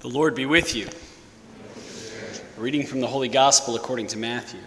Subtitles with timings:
[0.00, 0.88] The Lord be with you.
[2.56, 4.60] A reading from the Holy Gospel according to Matthew.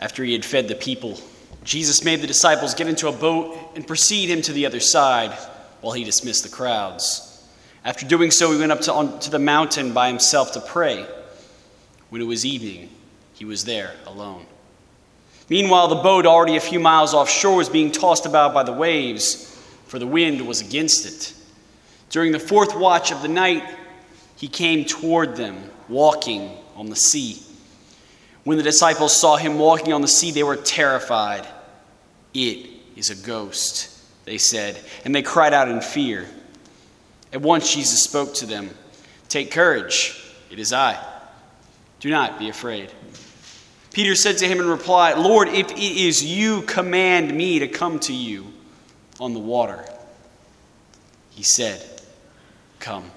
[0.00, 1.20] After he had fed the people,
[1.62, 5.30] Jesus made the disciples get into a boat and proceed him to the other side
[5.82, 7.44] while he dismissed the crowds.
[7.84, 11.06] After doing so, he went up to, on, to the mountain by himself to pray.
[12.10, 12.90] When it was evening,
[13.34, 14.46] he was there alone.
[15.48, 19.56] Meanwhile, the boat, already a few miles offshore, was being tossed about by the waves,
[19.86, 21.32] for the wind was against it.
[22.10, 23.64] During the fourth watch of the night,
[24.36, 27.42] he came toward them, walking on the sea.
[28.44, 31.46] When the disciples saw him walking on the sea, they were terrified.
[32.32, 33.90] It is a ghost,
[34.24, 36.26] they said, and they cried out in fear.
[37.32, 38.70] At once Jesus spoke to them
[39.28, 41.02] Take courage, it is I.
[41.98, 42.92] Do not be afraid.
[43.92, 47.98] Peter said to him in reply, Lord, if it is you, command me to come
[48.00, 48.46] to you
[49.18, 49.84] on the water.
[51.30, 51.95] He said,
[52.86, 53.10] Come.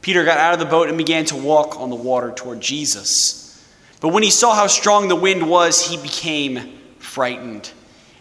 [0.00, 3.62] Peter got out of the boat and began to walk on the water toward Jesus.
[4.00, 7.70] But when he saw how strong the wind was, he became frightened.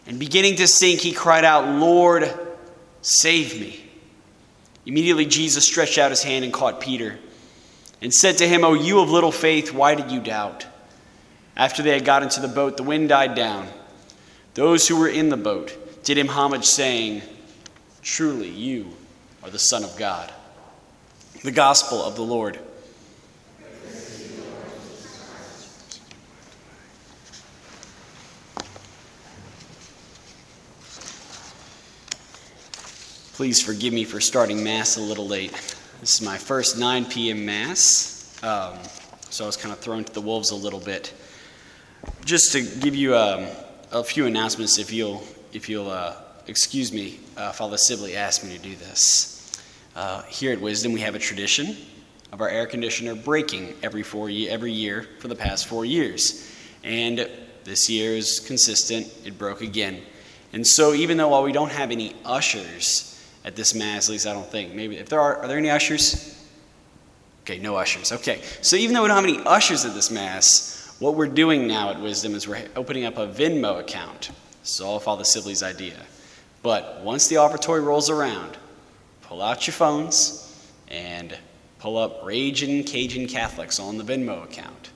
[0.05, 2.29] And beginning to sink, he cried out, Lord,
[3.01, 3.79] save me.
[4.85, 7.17] Immediately, Jesus stretched out his hand and caught Peter
[8.01, 10.67] and said to him, O you of little faith, why did you doubt?
[11.55, 13.69] After they had got into the boat, the wind died down.
[14.53, 17.21] Those who were in the boat did him homage, saying,
[18.01, 18.97] Truly, you
[19.45, 20.33] are the Son of God.
[21.43, 22.57] The Gospel of the Lord.
[33.33, 35.51] Please forgive me for starting Mass a little late.
[36.01, 37.45] This is my first 9 p.m.
[37.45, 38.79] Mass, um,
[39.29, 41.13] so I was kind of thrown to the wolves a little bit.
[42.23, 43.45] Just to give you um,
[43.91, 45.23] a few announcements, if you'll,
[45.53, 46.15] if you'll uh,
[46.47, 49.34] excuse me, uh, Father Sibley asked me to do this.
[49.95, 51.73] Uh, here at Wisdom, we have a tradition
[52.33, 56.51] of our air conditioner breaking every four ye- every year for the past four years,
[56.83, 57.29] and
[57.63, 59.07] this year is consistent.
[59.23, 60.01] It broke again,
[60.51, 64.27] and so even though while we don't have any ushers at this mass, at least
[64.27, 66.45] I don't think, maybe if there are, are there any ushers?
[67.43, 68.11] Okay, no ushers.
[68.11, 71.67] Okay, so even though we don't have any ushers at this mass, what we're doing
[71.67, 74.31] now at Wisdom is we're opening up a Venmo account.
[74.59, 75.95] This is all Father Sibley's idea.
[76.63, 78.57] But once the offertory rolls around,
[79.27, 80.41] pull out your phones
[80.87, 81.37] and
[81.79, 84.91] pull up Raging Cajun Catholics on the Venmo account.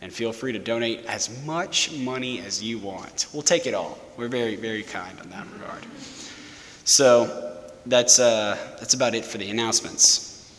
[0.00, 3.26] And feel free to donate as much money as you want.
[3.32, 3.98] We'll take it all.
[4.16, 5.84] We're very, very kind in that regard.
[6.84, 10.54] So that's, uh, that's about it for the announcements.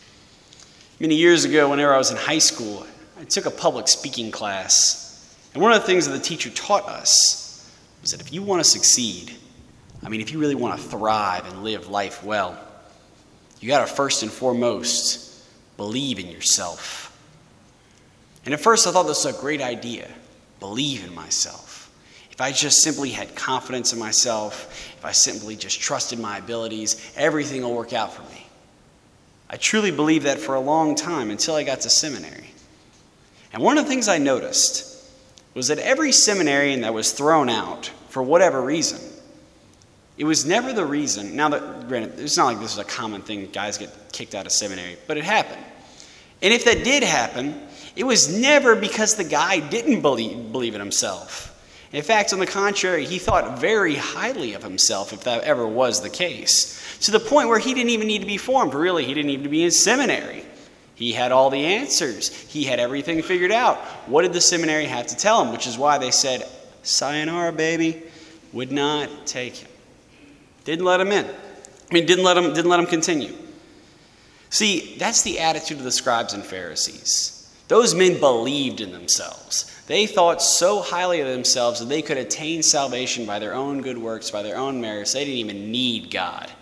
[1.00, 2.86] Many years ago, whenever I was in high school,
[3.20, 5.36] I took a public speaking class.
[5.54, 7.70] And one of the things that the teacher taught us
[8.02, 9.32] was that if you want to succeed,
[10.02, 12.58] I mean, if you really want to thrive and live life well,
[13.60, 15.44] you got to first and foremost
[15.76, 17.04] believe in yourself.
[18.44, 20.08] And at first, I thought this was a great idea
[20.60, 21.90] believe in myself.
[22.30, 27.12] If I just simply had confidence in myself, if I simply just trusted my abilities,
[27.16, 28.46] everything will work out for me.
[29.50, 32.50] I truly believed that for a long time until I got to seminary.
[33.52, 35.04] And one of the things I noticed
[35.54, 39.00] was that every seminarian that was thrown out, for whatever reason,
[40.18, 41.36] it was never the reason.
[41.36, 44.46] Now, that, granted, it's not like this is a common thing, guys get kicked out
[44.46, 45.64] of seminary, but it happened.
[46.42, 47.60] And if that did happen,
[47.94, 51.54] it was never because the guy didn't believe, believe in himself.
[51.92, 56.02] In fact, on the contrary, he thought very highly of himself, if that ever was
[56.02, 58.74] the case, to the point where he didn't even need to be formed.
[58.74, 60.44] Really, he didn't even need to be in seminary.
[60.96, 63.78] He had all the answers, he had everything figured out.
[64.06, 65.52] What did the seminary have to tell him?
[65.52, 66.42] Which is why they said,
[66.82, 68.02] Sayonara, baby,
[68.52, 69.68] would not take him.
[70.68, 71.24] Didn't let him in.
[71.24, 73.32] I mean, didn't let him, didn't let him continue.
[74.50, 77.50] See, that's the attitude of the scribes and Pharisees.
[77.68, 79.74] Those men believed in themselves.
[79.86, 83.96] They thought so highly of themselves that they could attain salvation by their own good
[83.96, 85.14] works, by their own merits.
[85.14, 86.52] They didn't even need God.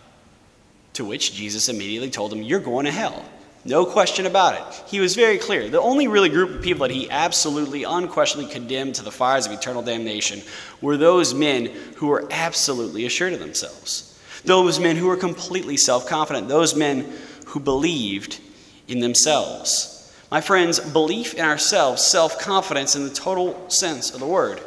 [0.92, 3.24] To which Jesus immediately told them, You're going to hell.
[3.66, 4.82] No question about it.
[4.86, 5.68] He was very clear.
[5.68, 9.52] The only really group of people that he absolutely, unquestionably condemned to the fires of
[9.52, 10.40] eternal damnation
[10.80, 11.66] were those men
[11.96, 14.16] who were absolutely assured of themselves.
[14.44, 16.46] Those men who were completely self confident.
[16.48, 17.12] Those men
[17.46, 18.40] who believed
[18.86, 20.14] in themselves.
[20.30, 24.60] My friends, belief in ourselves, self confidence in the total sense of the word,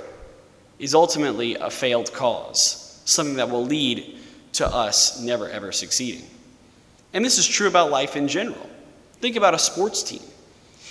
[0.77, 4.17] is ultimately a failed cause, something that will lead
[4.53, 6.27] to us never ever succeeding.
[7.13, 8.68] And this is true about life in general.
[9.19, 10.21] Think about a sports team.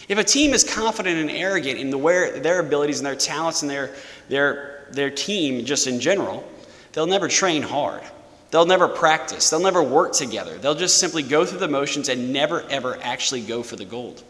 [0.08, 3.62] If a team is confident and arrogant in the where, their abilities and their talents
[3.62, 3.94] and their,
[4.28, 6.48] their, their team just in general,
[6.92, 8.02] they'll never train hard.
[8.50, 9.50] They'll never practice.
[9.50, 10.56] They'll never work together.
[10.56, 14.22] They'll just simply go through the motions and never, ever actually go for the gold.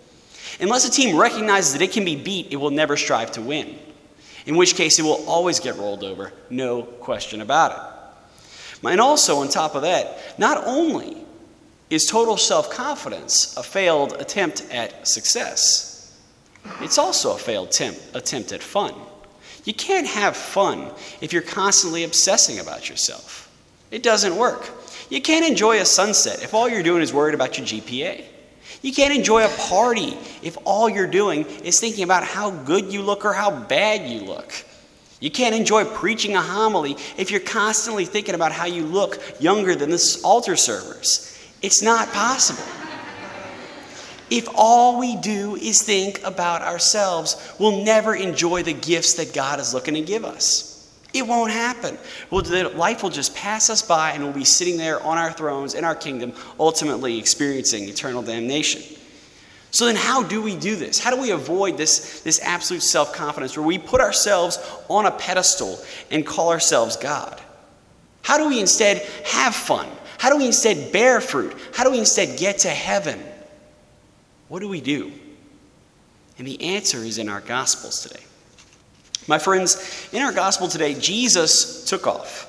[0.60, 3.78] Unless a team recognizes that it can be beat, it will never strive to win,
[4.46, 8.88] in which case it will always get rolled over, no question about it.
[8.88, 11.24] And also, on top of that, not only
[11.90, 16.18] is total self confidence a failed attempt at success,
[16.80, 18.94] it's also a failed attempt, attempt at fun.
[19.64, 20.90] You can't have fun
[21.20, 23.50] if you're constantly obsessing about yourself.
[23.90, 24.70] It doesn't work.
[25.10, 28.24] You can't enjoy a sunset if all you're doing is worried about your GPA.
[28.82, 33.02] You can't enjoy a party if all you're doing is thinking about how good you
[33.02, 34.52] look or how bad you look.
[35.20, 39.74] You can't enjoy preaching a homily if you're constantly thinking about how you look younger
[39.74, 41.37] than the altar servers.
[41.62, 42.64] It's not possible.
[44.30, 49.58] If all we do is think about ourselves, we'll never enjoy the gifts that God
[49.58, 50.74] is looking to give us.
[51.14, 51.96] It won't happen.
[52.30, 55.84] Life will just pass us by and we'll be sitting there on our thrones in
[55.84, 58.82] our kingdom, ultimately experiencing eternal damnation.
[59.70, 60.98] So, then how do we do this?
[60.98, 64.58] How do we avoid this, this absolute self confidence where we put ourselves
[64.88, 65.78] on a pedestal
[66.10, 67.40] and call ourselves God?
[68.22, 69.88] How do we instead have fun?
[70.18, 71.56] How do we instead bear fruit?
[71.72, 73.22] How do we instead get to heaven?
[74.48, 75.12] What do we do?
[76.38, 78.22] And the answer is in our Gospels today.
[79.26, 82.46] My friends, in our Gospel today, Jesus took off.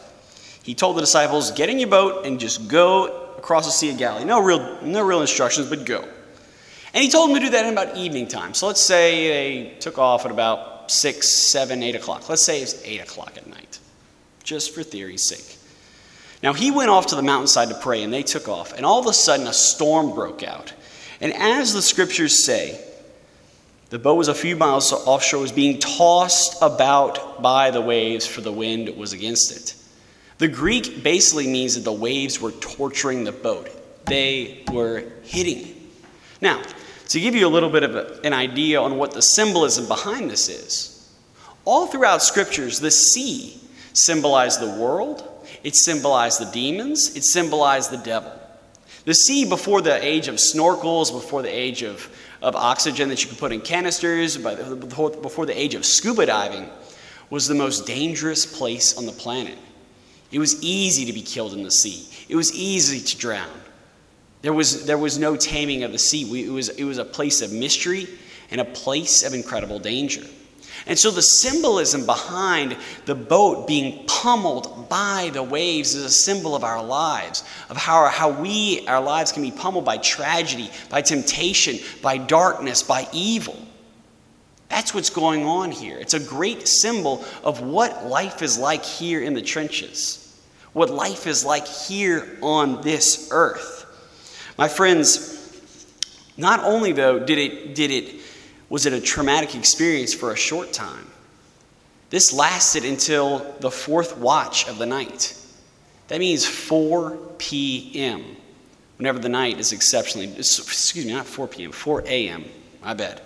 [0.63, 3.97] He told the disciples, Get in your boat and just go across the Sea of
[3.97, 4.25] Galilee.
[4.25, 6.07] No real, no real instructions, but go.
[6.93, 8.53] And he told them to do that in about evening time.
[8.53, 12.29] So let's say they took off at about 6, 7, 8 o'clock.
[12.29, 13.79] Let's say it's 8 o'clock at night,
[14.43, 15.58] just for theory's sake.
[16.41, 18.73] Now he went off to the mountainside to pray, and they took off.
[18.73, 20.73] And all of a sudden, a storm broke out.
[21.21, 22.79] And as the scriptures say,
[23.89, 28.41] the boat was a few miles offshore, was being tossed about by the waves, for
[28.41, 29.75] the wind was against it.
[30.37, 33.69] The Greek basically means that the waves were torturing the boat,
[34.05, 35.75] they were hitting it.
[36.41, 36.61] Now,
[37.09, 40.29] to give you a little bit of a, an idea on what the symbolism behind
[40.29, 41.11] this is,
[41.65, 43.59] all throughout scriptures, the sea
[43.93, 45.27] symbolized the world,
[45.63, 48.31] it symbolized the demons, it symbolized the devil.
[49.05, 52.09] The sea before the age of snorkels, before the age of,
[52.41, 56.69] of oxygen that you could put in canisters, before, the age of scuba diving,
[57.29, 59.57] was the most dangerous place on the planet.
[60.31, 62.07] It was easy to be killed in the sea.
[62.27, 63.49] It was easy to drown.
[64.41, 66.29] There was, there was no taming of the sea.
[66.29, 68.07] We, it, was, it was a place of mystery
[68.51, 70.23] and a place of incredible danger.
[70.89, 72.75] And so the symbolism behind
[73.05, 78.07] the boat being pummeled by the waves is a symbol of our lives, of how,
[78.07, 83.55] how we, our lives can be pummeled by tragedy, by temptation, by darkness, by evil.
[84.69, 85.95] That's what's going on here.
[85.99, 90.41] It's a great symbol of what life is like here in the trenches,
[90.73, 93.85] what life is like here on this earth.
[94.57, 95.37] My friends,
[96.35, 98.18] not only though did it, did it
[98.69, 101.07] was it a traumatic experience for a short time.
[102.09, 105.35] This lasted until the fourth watch of the night.
[106.07, 108.23] That means 4 p.m.,
[108.97, 112.45] whenever the night is exceptionally, excuse me, not 4 p.m., 4 a.m.,
[112.83, 113.21] my bad.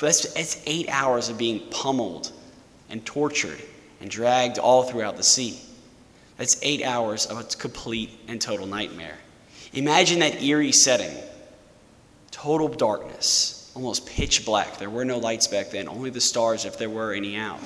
[0.00, 2.32] That's, that's eight hours of being pummeled
[2.90, 3.60] and tortured
[4.00, 5.60] and dragged all throughout the sea.
[6.36, 9.18] That's eight hours of a complete and total nightmare.
[9.72, 11.16] Imagine that eerie setting
[12.32, 14.78] total darkness almost pitch black.
[14.78, 17.60] There were no lights back then, only the stars if there were any out.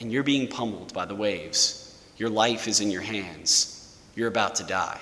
[0.00, 2.02] And you're being pummeled by the waves.
[2.16, 3.96] Your life is in your hands.
[4.14, 5.00] You're about to die.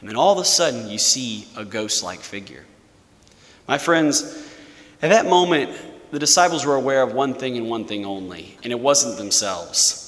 [0.00, 2.64] And then all of a sudden, you see a ghost like figure.
[3.66, 4.48] My friends,
[5.02, 5.76] at that moment,
[6.10, 10.04] the disciples were aware of one thing and one thing only, and it wasn't themselves.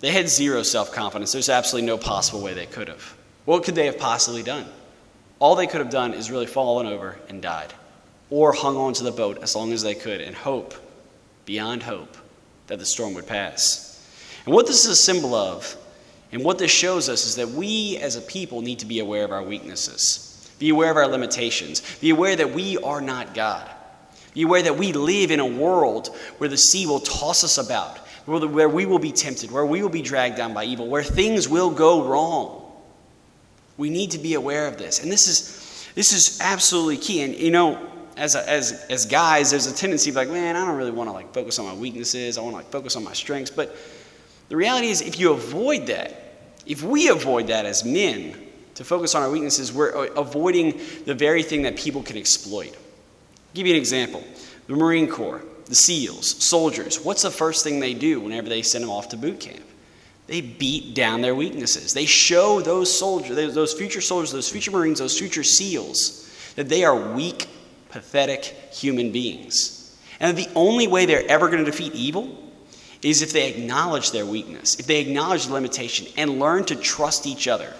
[0.00, 1.32] They had zero self confidence.
[1.32, 3.16] There's absolutely no possible way they could have.
[3.44, 4.66] What could they have possibly done?
[5.38, 7.72] All they could have done is really fallen over and died
[8.30, 10.74] or hung on to the boat as long as they could and hope,
[11.44, 12.16] beyond hope,
[12.66, 13.90] that the storm would pass.
[14.46, 15.76] And what this is a symbol of,
[16.32, 19.24] and what this shows us, is that we as a people need to be aware
[19.24, 23.70] of our weaknesses, be aware of our limitations, be aware that we are not God,
[24.32, 27.98] be aware that we live in a world where the sea will toss us about,
[28.26, 31.48] where we will be tempted, where we will be dragged down by evil, where things
[31.48, 32.62] will go wrong.
[33.76, 35.02] We need to be aware of this.
[35.02, 37.22] And this is, this is absolutely key.
[37.22, 40.64] And you know, as, a, as, as guys, there's a tendency of like, man, I
[40.64, 42.38] don't really want to like focus on my weaknesses.
[42.38, 43.50] I want to like focus on my strengths.
[43.50, 43.76] But
[44.48, 48.36] the reality is, if you avoid that, if we avoid that as men
[48.74, 52.72] to focus on our weaknesses, we're uh, avoiding the very thing that people can exploit.
[52.72, 54.24] I'll give you an example:
[54.66, 57.04] the Marine Corps, the SEALs, soldiers.
[57.04, 59.64] What's the first thing they do whenever they send them off to boot camp?
[60.26, 61.92] They beat down their weaknesses.
[61.92, 66.82] They show those soldiers, those future soldiers, those future Marines, those future SEALs, that they
[66.82, 67.46] are weak,
[67.94, 69.96] pathetic human beings.
[70.18, 72.36] And the only way they're ever going to defeat evil
[73.02, 77.24] is if they acknowledge their weakness, if they acknowledge the limitation, and learn to trust
[77.24, 77.72] each other.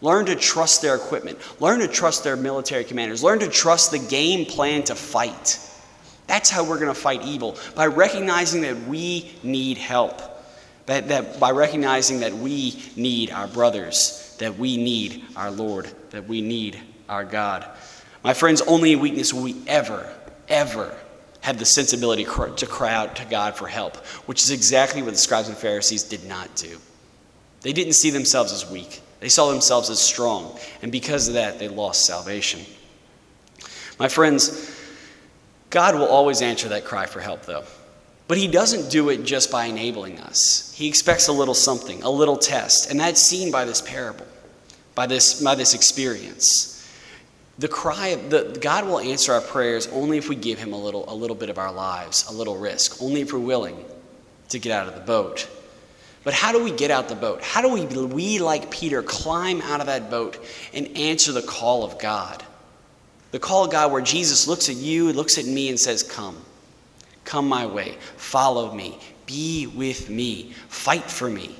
[0.00, 1.38] Learn to trust their equipment.
[1.60, 3.22] Learn to trust their military commanders.
[3.22, 5.58] Learn to trust the game plan to fight.
[6.26, 10.22] That's how we're going to fight evil, by recognizing that we need help.
[10.86, 16.26] That, that by recognizing that we need our brothers, that we need our Lord, that
[16.26, 17.68] we need our God.
[18.22, 20.12] My friends, only in weakness will we ever,
[20.48, 20.94] ever
[21.40, 23.96] have the sensibility to cry out to God for help,
[24.26, 26.78] which is exactly what the scribes and Pharisees did not do.
[27.62, 31.58] They didn't see themselves as weak, they saw themselves as strong, and because of that,
[31.58, 32.60] they lost salvation.
[33.98, 34.74] My friends,
[35.68, 37.64] God will always answer that cry for help, though.
[38.28, 40.74] But He doesn't do it just by enabling us.
[40.76, 44.26] He expects a little something, a little test, and that's seen by this parable,
[44.94, 46.79] by this, by this experience.
[47.60, 50.78] The cry of the, God will answer our prayers only if we give Him a
[50.78, 53.84] little, a little bit of our lives, a little risk, only if we're willing
[54.48, 55.46] to get out of the boat.
[56.24, 57.42] But how do we get out the boat?
[57.42, 61.84] How do we, we, like Peter, climb out of that boat and answer the call
[61.84, 62.42] of God?
[63.30, 66.38] The call of God where Jesus looks at you, looks at me, and says, Come.
[67.26, 67.98] Come my way.
[68.16, 68.98] Follow me.
[69.26, 70.54] Be with me.
[70.68, 71.54] Fight for me.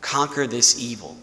[0.00, 1.16] Conquer this evil.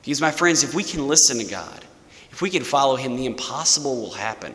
[0.00, 1.84] Because, my friends, if we can listen to God,
[2.30, 4.54] if we can follow him, the impossible will happen.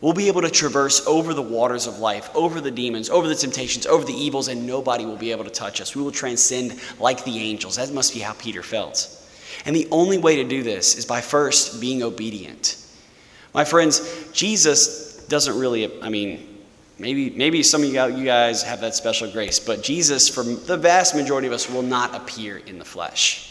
[0.00, 3.34] We'll be able to traverse over the waters of life, over the demons, over the
[3.34, 5.94] temptations, over the evils, and nobody will be able to touch us.
[5.94, 7.76] We will transcend like the angels.
[7.76, 9.14] That must be how Peter felt.
[9.66, 12.82] And the only way to do this is by first being obedient.
[13.52, 16.60] My friends, Jesus doesn't really, I mean,
[16.98, 21.14] maybe, maybe some of you guys have that special grace, but Jesus, for the vast
[21.14, 23.49] majority of us, will not appear in the flesh.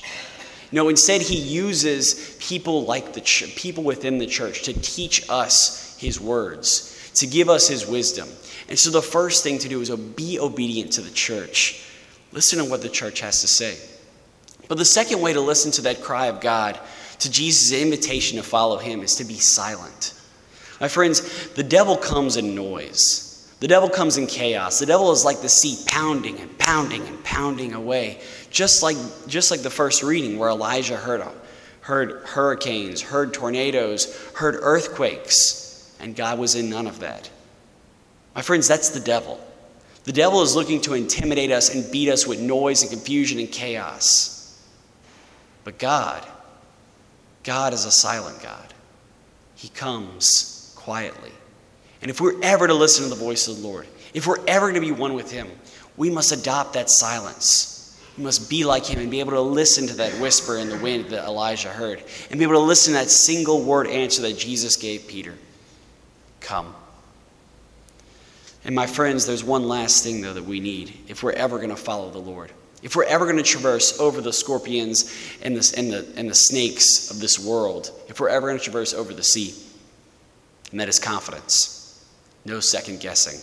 [0.71, 5.97] No, instead, he uses people like the ch- people within the church to teach us
[5.97, 8.29] his words, to give us his wisdom.
[8.67, 11.83] And so the first thing to do is be obedient to the church.
[12.31, 13.77] Listen to what the church has to say.
[14.67, 16.79] But the second way to listen to that cry of God,
[17.19, 20.13] to Jesus' invitation to follow him, is to be silent.
[20.79, 23.28] My friends, the devil comes in noise.
[23.59, 24.79] The devil comes in chaos.
[24.79, 28.21] The devil is like the sea pounding and pounding and pounding away.
[28.49, 28.97] Just like,
[29.27, 31.23] just like the first reading where Elijah heard,
[31.81, 37.29] heard hurricanes, heard tornadoes, heard earthquakes, and God was in none of that.
[38.33, 39.39] My friends, that's the devil.
[40.05, 43.51] The devil is looking to intimidate us and beat us with noise and confusion and
[43.51, 44.65] chaos.
[45.65, 46.25] But God,
[47.43, 48.73] God is a silent God.
[49.55, 51.31] He comes quietly.
[52.01, 54.71] And if we're ever to listen to the voice of the Lord, if we're ever
[54.71, 55.49] going to be one with Him,
[55.97, 57.99] we must adopt that silence.
[58.17, 60.77] We must be like Him and be able to listen to that whisper in the
[60.77, 64.37] wind that Elijah heard, and be able to listen to that single word answer that
[64.37, 65.35] Jesus gave Peter
[66.39, 66.73] Come.
[68.63, 71.69] And my friends, there's one last thing, though, that we need if we're ever going
[71.69, 72.51] to follow the Lord.
[72.81, 76.35] If we're ever going to traverse over the scorpions and the, and, the, and the
[76.35, 79.53] snakes of this world, if we're ever going to traverse over the sea,
[80.71, 81.78] and that is confidence.
[82.45, 83.39] No second guessing.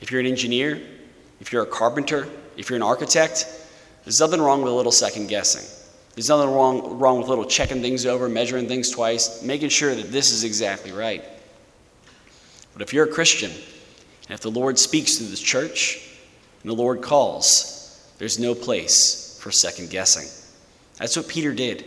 [0.00, 0.80] If you're an engineer,
[1.40, 3.46] if you're a carpenter, if you're an architect,
[4.04, 5.66] there's nothing wrong with a little second guessing.
[6.14, 9.94] There's nothing wrong, wrong with a little checking things over, measuring things twice, making sure
[9.94, 11.24] that this is exactly right.
[12.72, 16.08] But if you're a Christian, and if the Lord speaks through the church,
[16.62, 20.28] and the Lord calls, there's no place for second guessing.
[20.98, 21.84] That's what Peter did.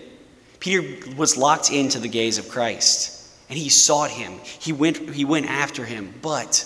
[0.59, 4.39] Peter was locked into the gaze of Christ and he sought him.
[4.59, 6.65] He went, he went after him, but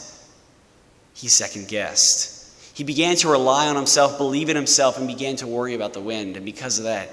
[1.13, 2.36] he second guessed.
[2.74, 6.00] He began to rely on himself, believe in himself, and began to worry about the
[6.00, 6.36] wind.
[6.36, 7.10] And because of that,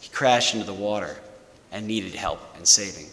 [0.00, 1.16] he crashed into the water
[1.70, 3.06] and needed help and saving.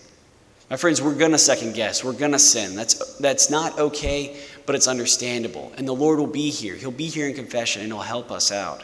[0.71, 2.03] My friends, we're going to second guess.
[2.03, 2.75] We're going to sin.
[2.75, 5.71] That's, that's not okay, but it's understandable.
[5.77, 6.75] And the Lord will be here.
[6.75, 8.83] He'll be here in confession and He'll help us out.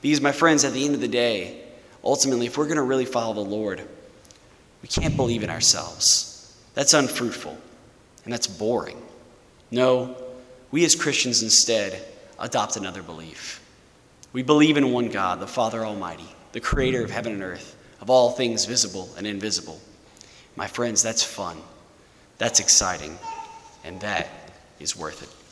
[0.00, 1.60] Because, my friends, at the end of the day,
[2.02, 3.86] ultimately, if we're going to really follow the Lord,
[4.84, 6.54] we can't believe in ourselves.
[6.74, 7.56] That's unfruitful
[8.24, 9.00] and that's boring.
[9.70, 10.14] No,
[10.72, 12.04] we as Christians instead
[12.38, 13.62] adopt another belief.
[14.34, 18.10] We believe in one God, the Father Almighty, the creator of heaven and earth, of
[18.10, 19.80] all things visible and invisible.
[20.54, 21.56] My friends, that's fun,
[22.36, 23.18] that's exciting,
[23.84, 24.28] and that
[24.80, 25.43] is worth it.